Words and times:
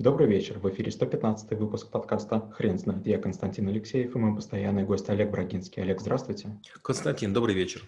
Добрый 0.00 0.26
вечер. 0.26 0.58
В 0.58 0.66
эфире 0.70 0.90
115 0.90 1.50
выпуск 1.58 1.90
подкаста 1.90 2.50
«Хрен 2.52 2.78
знает». 2.78 3.06
Я 3.06 3.18
Константин 3.18 3.68
Алексеев 3.68 4.16
и 4.16 4.18
мой 4.18 4.34
постоянный 4.34 4.82
гость 4.82 5.10
Олег 5.10 5.30
Брагинский. 5.30 5.82
Олег, 5.82 6.00
здравствуйте. 6.00 6.58
Константин, 6.80 7.34
добрый 7.34 7.54
вечер. 7.54 7.82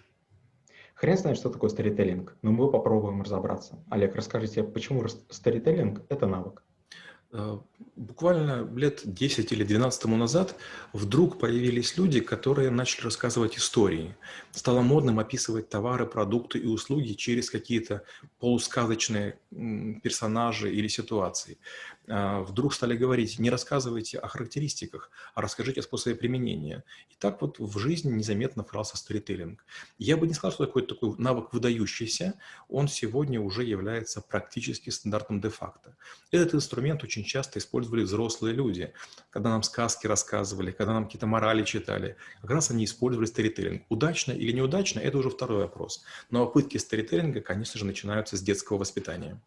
Хрен 0.93 1.17
знает, 1.17 1.39
что 1.39 1.49
такое 1.49 1.71
старителлинг, 1.71 2.37
но 2.43 2.51
мы 2.51 2.69
попробуем 2.69 3.23
разобраться. 3.23 3.83
Олег, 3.89 4.13
расскажите, 4.13 4.61
почему 4.61 5.03
старителлинг– 5.07 6.03
это 6.09 6.27
навык? 6.27 6.61
Э, 7.35 7.57
буквально 7.95 8.69
лет 8.75 9.01
10 9.05 9.51
или 9.51 9.63
12 9.63 10.01
тому 10.01 10.17
назад 10.17 10.55
вдруг 10.93 11.39
появились 11.39 11.97
люди, 11.97 12.19
которые 12.19 12.69
начали 12.69 13.05
рассказывать 13.05 13.57
истории. 13.57 14.15
Стало 14.51 14.81
модным 14.81 15.17
описывать 15.19 15.67
товары, 15.67 16.05
продукты 16.05 16.59
и 16.59 16.67
услуги 16.67 17.13
через 17.13 17.49
какие-то 17.49 18.03
полусказочные 18.39 19.39
персонажи 20.03 20.71
или 20.71 20.87
ситуации. 20.87 21.57
А, 22.07 22.41
вдруг 22.41 22.73
стали 22.73 22.97
говорить, 22.97 23.39
не 23.39 23.49
рассказывайте 23.49 24.17
о 24.19 24.27
характеристиках, 24.27 25.09
а 25.33 25.41
расскажите 25.41 25.79
о 25.79 25.83
способе 25.83 26.15
применения. 26.15 26.83
И 27.09 27.15
так 27.17 27.41
вот 27.41 27.59
в 27.59 27.79
жизни 27.79 28.11
незаметно 28.11 28.63
вкрался 28.63 28.97
сторителлинг. 28.97 29.65
Я 29.97 30.17
бы 30.17 30.27
не 30.27 30.33
сказал, 30.33 30.51
что 30.51 30.65
такой, 30.65 30.85
такой 30.85 31.15
навык 31.17 31.53
выдающийся, 31.53 32.33
он 32.67 32.87
сегодня 32.87 33.39
уже 33.39 33.63
является 33.63 34.21
практически 34.21 34.89
стандартом 34.89 35.39
де-факто. 35.39 35.95
Этот 36.31 36.55
инструмент 36.55 37.03
очень 37.03 37.22
часто 37.23 37.59
использовали 37.59 38.03
взрослые 38.03 38.53
люди, 38.53 38.93
когда 39.29 39.49
нам 39.49 39.63
сказки 39.63 40.07
рассказывали, 40.07 40.71
когда 40.71 40.93
нам 40.93 41.05
какие-то 41.05 41.27
морали 41.27 41.63
читали. 41.63 42.17
Как 42.41 42.51
раз 42.51 42.71
они 42.71 42.85
использовали 42.85 43.25
сторителлинг. 43.25 43.83
Удачно 43.89 44.31
или 44.31 44.51
неудачно, 44.51 44.99
это 44.99 45.17
уже 45.17 45.29
второй 45.29 45.59
вопрос. 45.59 46.03
Но 46.29 46.45
попытки 46.45 46.77
сторителлинга, 46.77 47.41
конечно 47.41 47.79
же, 47.79 47.85
начинаются 47.85 48.37
с 48.37 48.41
детского 48.41 48.77
воспитания. 48.77 49.41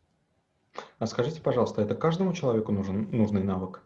А 0.98 1.06
скажите, 1.06 1.40
пожалуйста, 1.40 1.82
это 1.82 1.94
каждому 1.94 2.32
человеку 2.32 2.72
нужен 2.72 3.10
нужный 3.10 3.42
навык? 3.42 3.82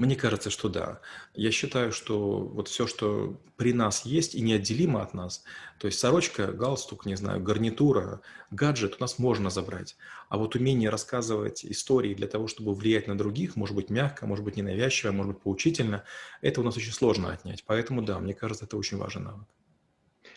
Мне 0.00 0.16
кажется, 0.16 0.48
что 0.48 0.70
да. 0.70 1.02
Я 1.34 1.50
считаю, 1.50 1.92
что 1.92 2.38
вот 2.38 2.68
все, 2.68 2.86
что 2.86 3.38
при 3.58 3.74
нас 3.74 4.06
есть 4.06 4.34
и 4.34 4.40
неотделимо 4.40 5.02
от 5.02 5.12
нас, 5.12 5.44
то 5.78 5.88
есть 5.88 5.98
сорочка, 5.98 6.52
галстук, 6.52 7.04
не 7.04 7.16
знаю, 7.16 7.42
гарнитура, 7.42 8.22
гаджет 8.50 8.96
у 8.98 9.00
нас 9.02 9.18
можно 9.18 9.50
забрать. 9.50 9.98
А 10.30 10.38
вот 10.38 10.54
умение 10.54 10.88
рассказывать 10.88 11.66
истории 11.66 12.14
для 12.14 12.28
того, 12.28 12.46
чтобы 12.46 12.72
влиять 12.72 13.08
на 13.08 13.18
других, 13.18 13.56
может 13.56 13.76
быть 13.76 13.90
мягко, 13.90 14.26
может 14.26 14.42
быть 14.42 14.56
ненавязчиво, 14.56 15.12
может 15.12 15.34
быть 15.34 15.42
поучительно, 15.42 16.02
это 16.40 16.62
у 16.62 16.64
нас 16.64 16.78
очень 16.78 16.92
сложно 16.92 17.30
отнять. 17.30 17.62
Поэтому 17.66 18.00
да, 18.00 18.18
мне 18.20 18.32
кажется, 18.32 18.64
это 18.64 18.78
очень 18.78 18.96
важный 18.96 19.24
навык. 19.24 19.48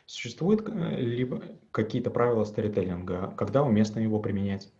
Существуют 0.05 0.67
э, 0.67 0.99
либо 0.99 1.41
какие-то 1.71 2.11
правила 2.11 2.43
сторителлинга, 2.43 3.33
когда 3.37 3.63
уместно 3.63 4.01
его 4.01 4.19
применять? 4.19 4.73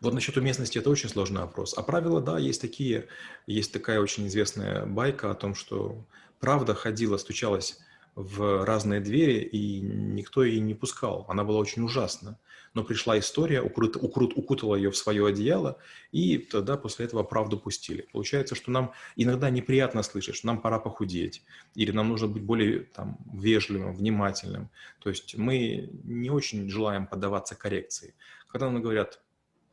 Вот 0.00 0.14
насчет 0.14 0.36
уместности 0.36 0.78
это 0.78 0.90
очень 0.90 1.08
сложный 1.08 1.40
вопрос. 1.40 1.74
А 1.76 1.82
правила, 1.82 2.20
да, 2.20 2.38
есть 2.38 2.60
такие. 2.60 3.06
Есть 3.46 3.72
такая 3.72 4.00
очень 4.00 4.26
известная 4.26 4.86
байка 4.86 5.30
о 5.30 5.34
том, 5.34 5.54
что 5.54 6.04
правда 6.38 6.74
ходила, 6.74 7.16
стучалась 7.16 7.78
в 8.14 8.64
разные 8.64 9.00
двери, 9.00 9.40
и 9.40 9.80
никто 9.80 10.42
ее 10.42 10.60
не 10.60 10.74
пускал. 10.74 11.26
Она 11.28 11.44
была 11.44 11.58
очень 11.58 11.82
ужасна. 11.82 12.38
Но 12.72 12.84
пришла 12.84 13.18
история, 13.18 13.62
укрыт, 13.62 13.96
укрут, 13.96 14.32
укутала 14.36 14.74
ее 14.74 14.90
в 14.90 14.96
свое 14.96 15.26
одеяло, 15.26 15.78
и 16.12 16.36
тогда 16.36 16.76
после 16.76 17.06
этого 17.06 17.22
правду 17.22 17.58
пустили. 17.58 18.06
Получается, 18.12 18.54
что 18.54 18.70
нам 18.70 18.92
иногда 19.16 19.48
неприятно 19.48 20.02
слышать, 20.02 20.34
что 20.36 20.46
нам 20.46 20.60
пора 20.60 20.78
похудеть, 20.78 21.42
или 21.74 21.90
нам 21.90 22.08
нужно 22.08 22.28
быть 22.28 22.42
более 22.42 22.80
там, 22.80 23.18
вежливым, 23.32 23.94
внимательным. 23.94 24.70
То 24.98 25.08
есть 25.08 25.36
мы 25.36 25.90
не 26.04 26.28
очень 26.28 26.68
желаем 26.68 27.06
поддаваться 27.06 27.54
коррекции. 27.54 28.14
Когда 28.48 28.70
нам 28.70 28.82
говорят, 28.82 29.20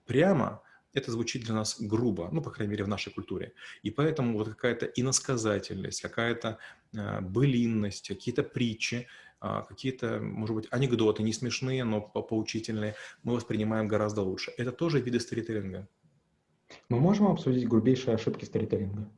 прямо, 0.05 0.61
это 0.93 1.11
звучит 1.11 1.43
для 1.43 1.55
нас 1.55 1.81
грубо, 1.81 2.29
ну, 2.31 2.41
по 2.41 2.51
крайней 2.51 2.71
мере, 2.71 2.83
в 2.83 2.87
нашей 2.87 3.11
культуре. 3.11 3.53
И 3.81 3.91
поэтому 3.91 4.37
вот 4.37 4.49
какая-то 4.49 4.85
иносказательность, 4.85 6.01
какая-то 6.01 6.59
э, 6.93 7.21
былинность, 7.21 8.07
какие-то 8.07 8.43
притчи, 8.43 9.07
э, 9.41 9.61
какие-то, 9.67 10.19
может 10.19 10.55
быть, 10.55 10.67
анекдоты, 10.69 11.23
не 11.23 11.33
смешные, 11.33 11.83
но 11.83 12.01
поучительные, 12.01 12.95
мы 13.23 13.35
воспринимаем 13.35 13.87
гораздо 13.87 14.21
лучше. 14.21 14.53
Это 14.57 14.71
тоже 14.71 15.01
виды 15.01 15.19
сторителлинга. 15.19 15.87
Мы 16.89 16.99
можем 16.99 17.27
обсудить 17.27 17.67
грубейшие 17.67 18.15
ошибки 18.15 18.45
сторителлинга? 18.45 19.11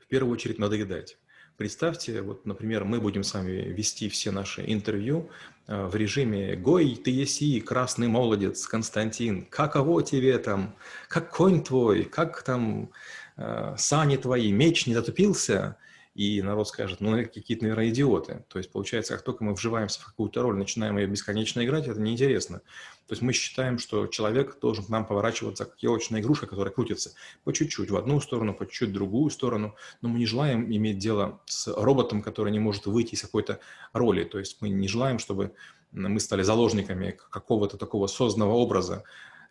В 0.00 0.06
первую 0.06 0.32
очередь 0.32 0.58
надоедать. 0.58 1.18
Представьте, 1.56 2.20
вот, 2.20 2.44
например, 2.44 2.84
мы 2.84 3.00
будем 3.00 3.22
с 3.22 3.32
вами 3.32 3.52
вести 3.52 4.10
все 4.10 4.30
наши 4.30 4.62
интервью 4.66 5.30
э, 5.66 5.86
в 5.86 5.96
режиме 5.96 6.54
«Гой, 6.54 7.00
ты 7.02 7.10
еси, 7.10 7.60
красный 7.60 8.08
молодец, 8.08 8.66
Константин, 8.66 9.46
каково 9.46 10.02
тебе 10.02 10.36
там, 10.36 10.76
как 11.08 11.34
конь 11.34 11.64
твой, 11.64 12.04
как 12.04 12.42
там 12.42 12.90
э, 13.38 13.74
сани 13.78 14.16
твои, 14.18 14.52
меч 14.52 14.86
не 14.86 14.94
затупился?» 14.94 15.76
И 16.16 16.40
народ 16.40 16.66
скажет, 16.66 17.00
ну, 17.00 17.12
какие-то, 17.16 17.64
наверное, 17.64 17.90
идиоты. 17.90 18.44
То 18.48 18.58
есть, 18.58 18.72
получается, 18.72 19.12
как 19.14 19.22
только 19.22 19.44
мы 19.44 19.52
вживаемся 19.52 20.00
в 20.00 20.06
какую-то 20.06 20.40
роль, 20.40 20.56
начинаем 20.56 20.96
ее 20.96 21.06
бесконечно 21.06 21.62
играть, 21.62 21.86
это 21.86 22.00
неинтересно. 22.00 22.60
То 23.06 23.12
есть 23.12 23.20
мы 23.20 23.34
считаем, 23.34 23.78
что 23.78 24.06
человек 24.06 24.58
должен 24.58 24.84
к 24.84 24.88
нам 24.88 25.04
поворачиваться, 25.04 25.66
как 25.66 25.78
елочная 25.82 26.22
игрушка, 26.22 26.46
которая 26.46 26.72
крутится 26.72 27.12
по 27.44 27.52
чуть-чуть 27.52 27.90
в 27.90 27.96
одну 27.96 28.18
сторону, 28.20 28.54
по 28.54 28.64
чуть-чуть 28.64 28.88
в 28.88 28.94
другую 28.94 29.30
сторону, 29.30 29.76
но 30.00 30.08
мы 30.08 30.18
не 30.18 30.26
желаем 30.26 30.64
иметь 30.74 30.98
дело 30.98 31.42
с 31.44 31.68
роботом, 31.68 32.22
который 32.22 32.50
не 32.50 32.60
может 32.60 32.86
выйти 32.86 33.14
из 33.14 33.20
какой-то 33.20 33.60
роли. 33.92 34.24
То 34.24 34.38
есть 34.38 34.56
мы 34.62 34.70
не 34.70 34.88
желаем, 34.88 35.18
чтобы 35.18 35.52
мы 35.92 36.18
стали 36.18 36.42
заложниками 36.42 37.18
какого-то 37.30 37.76
такого 37.76 38.06
созданного 38.06 38.52
образа, 38.52 39.04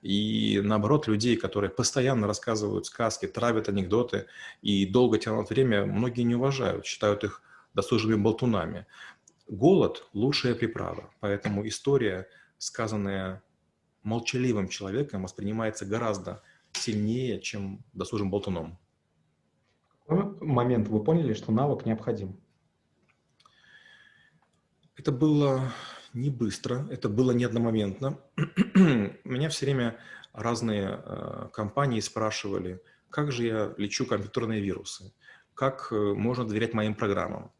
и 0.05 0.61
наоборот, 0.61 1.07
людей, 1.07 1.35
которые 1.35 1.71
постоянно 1.71 2.27
рассказывают 2.27 2.85
сказки, 2.85 3.25
травят 3.25 3.69
анекдоты 3.69 4.27
и 4.61 4.85
долго 4.85 5.17
тянут 5.17 5.49
время, 5.49 5.87
многие 5.87 6.21
не 6.21 6.35
уважают, 6.35 6.85
считают 6.85 7.23
их 7.23 7.41
досужими 7.73 8.13
болтунами. 8.13 8.85
Голод– 9.47 10.07
лучшая 10.13 10.53
приправа, 10.53 11.09
поэтому 11.21 11.67
история, 11.67 12.27
сказанная 12.59 13.41
молчаливым 14.03 14.67
человеком, 14.67 15.23
воспринимается 15.23 15.87
гораздо 15.87 16.43
сильнее, 16.73 17.41
чем 17.41 17.83
досужим 17.93 18.29
болтуном. 18.29 18.77
Какой 20.05 20.47
момент 20.47 20.87
вы 20.87 21.03
поняли, 21.03 21.33
что 21.33 21.51
навык 21.51 21.83
необходим? 21.83 22.39
Это 24.97 25.11
было 25.11 25.73
не 26.15 26.29
быстро, 26.29 26.87
это 26.89 27.09
было 27.09 27.31
не 27.31 27.43
одномоментно. 27.43 28.17
Меня 29.23 29.49
все 29.49 29.65
время 29.65 29.97
разные 30.33 30.99
э, 31.03 31.49
компании 31.53 31.99
спрашивали, 31.99 32.81
как 33.09 33.31
же 33.31 33.43
я 33.45 33.73
лечу 33.77 34.05
компьютерные 34.05 34.61
вирусы, 34.61 35.13
как 35.53 35.89
э, 35.91 35.95
можно 35.95 36.45
доверять 36.45 36.73
моим 36.73 36.95
программам. 36.95 37.51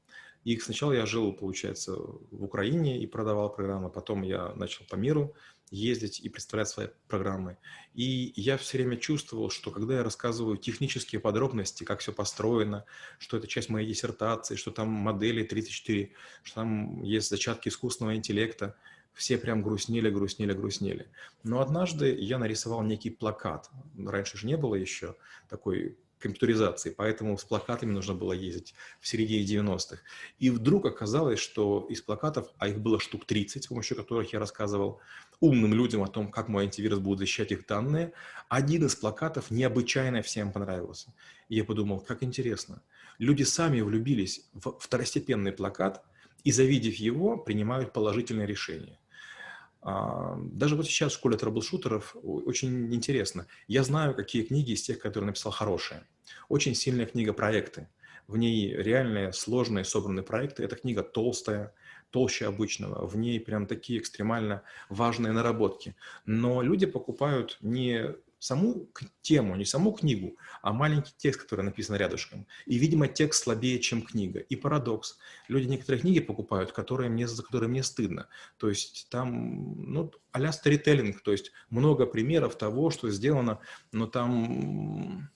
И 0.46 0.58
сначала 0.60 0.94
я 0.94 1.06
жил, 1.08 1.34
получается, 1.34 1.96
в 1.98 2.44
Украине 2.44 3.02
и 3.02 3.08
продавал 3.08 3.54
программы, 3.54 3.90
потом 3.90 4.22
я 4.22 4.54
начал 4.56 4.86
по 4.86 4.96
миру 4.96 5.34
ездить 5.72 6.20
и 6.20 6.30
представлять 6.30 6.70
свои 6.70 6.88
программы. 7.08 7.58
И 7.96 8.32
я 8.36 8.56
все 8.58 8.78
время 8.78 8.98
чувствовал, 8.98 9.50
что 9.50 9.72
когда 9.72 9.96
я 9.96 10.04
рассказываю 10.04 10.58
технические 10.58 11.20
подробности, 11.20 11.84
как 11.84 12.00
все 12.00 12.14
построено, 12.14 12.86
что 13.18 13.38
это 13.38 13.48
часть 13.48 13.70
моей 13.70 13.88
диссертации, 13.88 14.56
что 14.56 14.70
там 14.70 14.88
модели 14.90 15.44
34, 15.44 16.12
что 16.44 16.56
там 16.56 17.02
есть 17.02 17.30
зачатки 17.30 17.70
искусственного 17.70 18.16
интеллекта, 18.16 18.76
все 19.16 19.40
прям 19.40 19.64
грустнели, 19.64 20.12
грустнели, 20.12 20.54
грустнели. 20.54 21.08
Но 21.42 21.60
однажды 21.60 22.14
я 22.14 22.38
нарисовал 22.38 22.84
некий 22.84 23.10
плакат. 23.10 23.72
Раньше 23.98 24.38
же 24.38 24.46
не 24.46 24.58
было 24.58 24.76
еще 24.76 25.16
такой 25.50 25.98
компьютеризации, 26.20 26.90
поэтому 26.90 27.38
с 27.38 27.44
плакатами 27.44 27.92
нужно 27.92 28.14
было 28.14 28.34
ездить 28.34 28.74
в 29.00 29.08
середине 29.08 29.44
90-х. 29.46 30.02
И 30.40 30.50
вдруг 30.50 30.86
оказалось, 30.86 31.40
что 31.40 31.86
из 31.90 32.02
плакатов, 32.02 32.48
а 32.58 32.68
их 32.68 32.80
было 32.80 33.00
штук 33.00 33.26
30, 33.26 33.64
с 33.64 33.68
помощью 33.68 33.98
которых 33.98 34.34
я 34.34 34.40
рассказывал 34.40 35.00
умным 35.40 35.74
людям 35.74 36.04
о 36.04 36.08
том, 36.08 36.32
как 36.32 36.48
мой 36.48 36.64
антивирус 36.64 37.00
будет 37.00 37.20
защищать 37.20 37.52
их 37.52 37.66
данные, 37.68 38.14
один 38.50 38.86
из 38.86 38.96
плакатов 38.96 39.52
необычайно 39.52 40.22
всем 40.22 40.52
понравился. 40.52 41.14
Я 41.50 41.64
подумал, 41.64 42.00
как 42.00 42.24
интересно. 42.24 42.82
Люди 43.20 43.44
сами 43.44 43.82
влюбились 43.82 44.48
в 44.54 44.78
второстепенный 44.80 45.52
плакат 45.52 46.04
и, 46.44 46.52
завидев 46.52 46.96
его, 46.96 47.38
принимают 47.38 47.94
положительное 47.94 48.46
решение. 48.46 49.00
А, 49.86 50.36
даже 50.38 50.76
вот 50.76 50.88
сейчас 50.88 51.12
в 51.12 51.16
школе 51.16 51.38
трэблшутеров 51.38 52.16
очень 52.24 52.94
интересно. 52.94 53.46
Я 53.68 53.84
знаю, 53.84 54.16
какие 54.16 54.42
книги 54.42 54.72
из 54.72 54.82
тех, 54.82 54.98
которые 54.98 55.28
написал 55.28 55.52
хорошие. 55.52 56.08
Очень 56.50 56.74
сильная 56.74 57.06
книга 57.06 57.34
«Проекты». 57.34 57.88
В 58.28 58.38
ней 58.38 58.76
реальные, 58.76 59.32
сложные, 59.32 59.86
собранные 59.86 60.24
проекты. 60.24 60.64
Эта 60.64 60.76
книга 60.76 61.04
толстая, 61.04 61.76
толще 62.10 62.48
обычного. 62.48 63.06
В 63.06 63.16
ней 63.16 63.40
прям 63.40 63.68
такие 63.68 64.00
экстремально 64.00 64.64
важные 64.90 65.32
наработки. 65.32 65.96
Но 66.26 66.64
люди 66.64 66.88
покупают 66.88 67.60
не 67.62 68.16
саму 68.46 68.88
тему, 69.22 69.56
не 69.56 69.66
саму 69.66 69.92
книгу, 69.92 70.38
а 70.62 70.72
маленький 70.72 71.14
текст, 71.18 71.42
который 71.42 71.66
написан 71.66 71.96
рядышком. 71.96 72.46
И, 72.66 72.78
видимо, 72.78 73.08
текст 73.08 73.44
слабее, 73.44 73.80
чем 73.80 74.02
книга. 74.02 74.40
И 74.40 74.56
парадокс. 74.56 75.18
Люди 75.48 75.68
некоторые 75.68 76.02
книги 76.02 76.20
покупают, 76.20 76.72
которые 76.72 77.10
мне, 77.10 77.28
за 77.28 77.44
которые 77.44 77.70
мне 77.70 77.84
стыдно. 77.84 78.28
То 78.58 78.70
есть 78.70 79.08
там, 79.10 79.82
ну, 79.92 80.12
а-ля 80.32 80.52
сторителлинг, 80.52 81.22
то 81.22 81.32
есть 81.32 81.52
много 81.70 82.06
примеров 82.06 82.58
того, 82.58 82.92
что 82.92 83.10
сделано, 83.10 83.60
но 83.92 84.06
там 84.06 85.30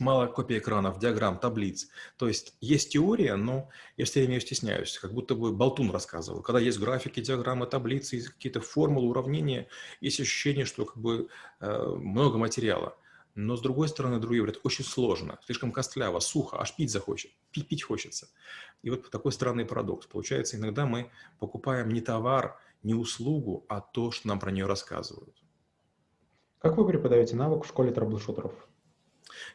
мало 0.00 0.26
копий 0.26 0.58
экранов, 0.58 0.98
диаграмм, 0.98 1.38
таблиц. 1.38 1.88
То 2.16 2.28
есть 2.28 2.54
есть 2.60 2.92
теория, 2.92 3.36
но 3.36 3.68
я 3.96 4.04
все 4.04 4.20
время 4.20 4.34
ее 4.34 4.40
стесняюсь, 4.40 4.98
как 4.98 5.12
будто 5.12 5.34
бы 5.34 5.52
болтун 5.52 5.90
рассказывал. 5.90 6.42
Когда 6.42 6.60
есть 6.60 6.78
графики, 6.78 7.20
диаграммы, 7.20 7.66
таблицы, 7.66 8.22
какие-то 8.22 8.60
формулы, 8.60 9.08
уравнения, 9.08 9.68
есть 10.00 10.20
ощущение, 10.20 10.64
что 10.64 10.84
как 10.84 10.98
бы 10.98 11.28
э, 11.60 11.86
много 11.96 12.38
материала. 12.38 12.96
Но 13.34 13.56
с 13.56 13.60
другой 13.60 13.88
стороны, 13.88 14.18
другие 14.18 14.42
говорят, 14.42 14.60
очень 14.64 14.84
сложно, 14.84 15.38
слишком 15.44 15.70
костляво, 15.70 16.18
сухо, 16.18 16.60
аж 16.60 16.74
пить 16.74 16.90
захочет, 16.90 17.30
пить, 17.52 17.68
пить 17.68 17.84
хочется. 17.84 18.28
И 18.82 18.90
вот 18.90 19.10
такой 19.10 19.30
странный 19.30 19.64
парадокс. 19.64 20.06
Получается, 20.06 20.56
иногда 20.56 20.86
мы 20.86 21.10
покупаем 21.38 21.88
не 21.90 22.00
товар, 22.00 22.58
не 22.82 22.94
услугу, 22.94 23.64
а 23.68 23.80
то, 23.80 24.10
что 24.10 24.28
нам 24.28 24.40
про 24.40 24.50
нее 24.50 24.66
рассказывают. 24.66 25.36
Как 26.58 26.76
вы 26.76 26.86
преподаете 26.86 27.36
навык 27.36 27.64
в 27.64 27.68
школе 27.68 27.92
трэблшутеров? 27.92 28.67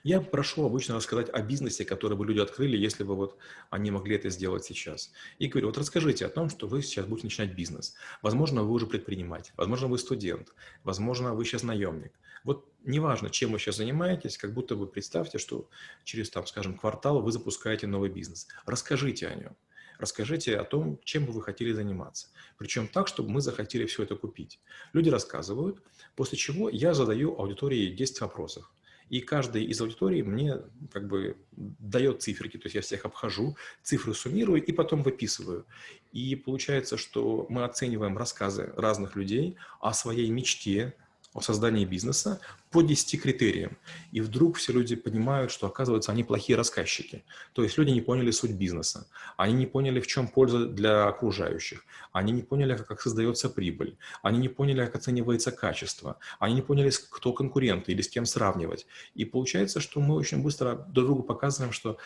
Я 0.04 0.22
прошу 0.22 0.66
обычно 0.66 0.96
рассказать 0.96 1.30
о 1.30 1.42
бизнесе, 1.42 1.86
который 1.86 2.18
бы 2.18 2.26
люди 2.26 2.40
открыли, 2.40 2.78
если 2.78 3.04
бы 3.04 3.16
вот 3.16 3.38
они 3.70 3.92
могли 3.92 4.16
это 4.16 4.30
сделать 4.30 4.66
сейчас. 4.66 5.12
И 5.40 5.48
говорю, 5.48 5.68
вот 5.68 5.78
расскажите 5.78 6.26
о 6.26 6.30
том, 6.30 6.50
что 6.50 6.68
вы 6.68 6.82
сейчас 6.82 7.06
будете 7.06 7.28
начинать 7.28 7.56
бизнес. 7.56 7.96
Возможно, 8.22 8.64
вы 8.64 8.72
уже 8.72 8.88
предприниматель, 8.88 9.54
возможно, 9.58 9.88
вы 9.88 9.98
студент, 9.98 10.54
возможно, 10.84 11.34
вы 11.34 11.46
сейчас 11.46 11.64
наемник. 11.64 12.14
Вот 12.44 12.68
неважно, 12.84 13.30
чем 13.30 13.52
вы 13.52 13.60
сейчас 13.60 13.78
занимаетесь, 13.78 14.38
как 14.38 14.54
будто 14.54 14.76
вы 14.76 14.88
представьте, 14.88 15.38
что 15.38 15.70
через, 16.04 16.30
там, 16.30 16.46
скажем, 16.46 16.78
квартал 16.78 17.22
вы 17.22 17.32
запускаете 17.32 17.88
новый 17.88 18.10
бизнес. 18.10 18.48
Расскажите 18.66 19.28
о 19.28 19.36
нем. 19.36 19.56
Расскажите 20.00 20.58
о 20.58 20.66
том, 20.66 21.00
чем 21.04 21.26
бы 21.26 21.32
вы 21.32 21.42
хотели 21.42 21.72
заниматься. 21.72 22.28
Причем 22.58 22.88
так, 22.88 23.08
чтобы 23.08 23.30
мы 23.30 23.42
захотели 23.42 23.86
все 23.86 24.04
это 24.04 24.16
купить. 24.16 24.60
Люди 24.92 25.10
рассказывают, 25.10 25.82
после 26.16 26.38
чего 26.38 26.70
я 26.70 26.94
задаю 26.94 27.40
аудитории 27.40 27.88
10 27.96 28.22
вопросов. 28.22 28.70
И 29.14 29.20
каждый 29.20 29.64
из 29.66 29.80
аудитории 29.80 30.24
мне 30.24 30.58
как 30.92 31.08
бы 31.08 31.38
дает 31.52 32.24
циферки, 32.24 32.58
то 32.58 32.66
есть 32.66 32.74
я 32.74 32.82
всех 32.82 33.06
обхожу, 33.06 33.56
цифры 33.84 34.16
суммирую 34.16 34.66
и 34.66 34.72
потом 34.72 35.04
выписываю. 35.04 35.68
И 36.12 36.36
получается, 36.36 36.98
что 36.98 37.46
мы 37.48 37.64
оцениваем 37.64 38.18
рассказы 38.18 38.74
разных 38.76 39.16
людей 39.16 39.56
о 39.80 39.94
своей 39.94 40.32
мечте, 40.32 40.96
о 41.34 41.42
создании 41.42 41.86
бизнеса 41.86 42.40
по 42.72 42.82
10 42.82 43.22
критериям. 43.22 43.78
И 44.12 44.22
вдруг 44.22 44.58
все 44.58 44.74
люди 44.74 44.96
понимают, 44.96 45.52
что, 45.52 45.68
оказывается, 45.68 46.12
они 46.12 46.24
плохие 46.24 46.56
рассказчики. 46.58 47.24
То 47.54 47.64
есть 47.64 47.78
люди 47.78 47.92
не 47.92 48.02
поняли 48.02 48.32
суть 48.32 48.52
бизнеса, 48.52 49.08
они 49.38 49.54
не 49.54 49.66
поняли, 49.66 50.00
в 50.00 50.08
чем 50.08 50.28
польза 50.28 50.66
для 50.66 51.08
окружающих, 51.08 51.86
они 52.12 52.32
не 52.32 52.42
поняли, 52.42 52.76
как 52.76 53.02
создается 53.02 53.50
прибыль, 53.50 53.98
они 54.22 54.40
не 54.40 54.50
поняли, 54.50 54.86
как 54.86 54.96
оценивается 54.96 55.52
качество, 55.52 56.18
они 56.40 56.56
не 56.56 56.62
поняли, 56.62 56.92
кто 57.10 57.34
конкуренты 57.34 57.92
или 57.92 58.02
с 58.02 58.10
кем 58.10 58.26
сравнивать. 58.26 58.86
И 59.16 59.26
получается, 59.26 59.80
что 59.80 60.00
мы 60.00 60.16
очень 60.16 60.42
быстро 60.42 60.76
друг 60.76 61.08
другу 61.08 61.24
показываем, 61.24 61.74
что 61.74 61.98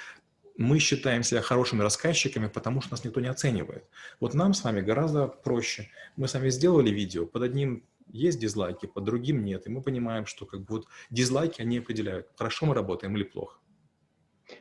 мы 0.57 0.79
считаем 0.79 1.23
себя 1.23 1.41
хорошими 1.41 1.83
рассказчиками, 1.83 2.47
потому 2.47 2.81
что 2.81 2.91
нас 2.91 3.03
никто 3.03 3.19
не 3.19 3.27
оценивает. 3.27 3.85
Вот 4.19 4.33
нам 4.33 4.53
с 4.53 4.63
вами 4.63 4.81
гораздо 4.81 5.27
проще. 5.27 5.89
Мы 6.15 6.27
с 6.27 6.33
вами 6.33 6.49
сделали 6.49 6.89
видео, 6.89 7.27
под 7.27 7.43
одним 7.43 7.83
есть 8.09 8.39
дизлайки, 8.39 8.85
под 8.85 9.03
другим 9.03 9.43
нет. 9.43 9.67
И 9.67 9.69
мы 9.69 9.81
понимаем, 9.81 10.25
что 10.25 10.45
как 10.45 10.61
бы 10.61 10.75
вот 10.75 10.87
дизлайки, 11.09 11.61
они 11.61 11.79
определяют, 11.79 12.27
хорошо 12.35 12.65
мы 12.65 12.73
работаем 12.73 13.15
или 13.15 13.23
плохо. 13.23 13.59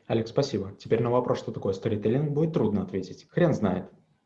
Алекс, 0.07 0.31
спасибо. 0.31 0.75
Теперь 0.79 1.03
на 1.03 1.11
вопрос, 1.11 1.39
что 1.39 1.53
такое 1.53 1.73
сторителлинг, 1.73 2.31
будет 2.31 2.53
трудно 2.53 2.83
ответить. 2.83 3.27
Хрен 3.31 3.55
знает. 3.55 3.91